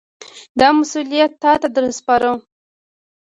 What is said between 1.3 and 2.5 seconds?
تاته در سپارو.